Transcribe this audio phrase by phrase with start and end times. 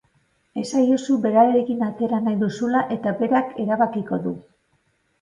[0.61, 4.39] Esaiozu berarekin atera nahi duzula eta berak erabakiko du.